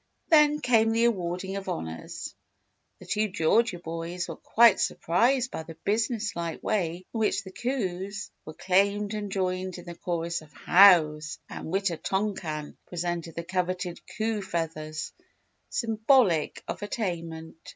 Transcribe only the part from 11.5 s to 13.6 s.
Wita Tonkan presented the